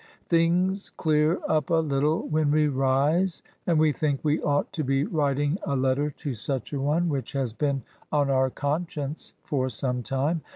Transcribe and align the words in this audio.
Things 0.29 0.89
clear 0.89 1.37
up 1.47 1.69
a 1.69 1.75
little 1.75 2.25
when 2.27 2.49
we 2.49 2.67
rise, 2.67 3.43
and 3.67 3.77
we 3.77 3.91
think 3.91 4.19
we 4.23 4.41
ought 4.41 4.73
to 4.73 4.83
be 4.83 5.03
writing 5.05 5.59
a 5.61 5.75
letter 5.75 6.09
to 6.09 6.33
such 6.33 6.73
a 6.73 6.81
one, 6.81 7.07
which 7.07 7.33
has 7.33 7.53
been 7.53 7.83
on 8.11 8.31
our 8.31 8.49
conscience 8.49 9.35
for 9.43 9.69
some 9.69 10.01
time. 10.01 10.41